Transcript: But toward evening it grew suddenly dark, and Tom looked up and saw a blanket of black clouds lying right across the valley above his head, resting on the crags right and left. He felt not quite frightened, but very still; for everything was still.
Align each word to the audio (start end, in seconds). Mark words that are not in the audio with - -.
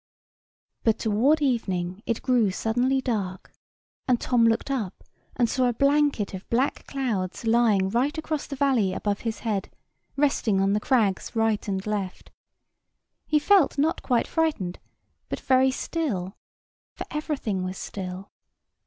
But 0.83 0.97
toward 0.97 1.43
evening 1.43 2.01
it 2.07 2.23
grew 2.23 2.49
suddenly 2.49 3.01
dark, 3.01 3.51
and 4.07 4.19
Tom 4.19 4.45
looked 4.47 4.71
up 4.71 5.03
and 5.35 5.47
saw 5.47 5.67
a 5.67 5.73
blanket 5.73 6.33
of 6.33 6.49
black 6.49 6.87
clouds 6.87 7.45
lying 7.45 7.87
right 7.87 8.17
across 8.17 8.47
the 8.47 8.55
valley 8.55 8.93
above 8.93 9.19
his 9.19 9.41
head, 9.41 9.69
resting 10.15 10.59
on 10.59 10.73
the 10.73 10.79
crags 10.79 11.35
right 11.35 11.67
and 11.67 11.85
left. 11.85 12.31
He 13.27 13.37
felt 13.37 13.77
not 13.77 14.01
quite 14.01 14.25
frightened, 14.27 14.79
but 15.29 15.39
very 15.39 15.69
still; 15.69 16.35
for 16.95 17.05
everything 17.11 17.63
was 17.63 17.77
still. 17.77 18.31